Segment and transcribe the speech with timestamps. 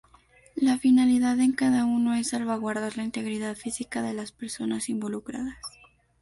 [0.55, 5.59] La finalidad en cada uno es salvaguardar la integridad física de las personas involucradas.